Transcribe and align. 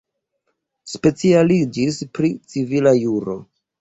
Specialiĝis 0.93 1.99
pri 2.19 2.33
civila 2.55 2.95
juro. 3.05 3.37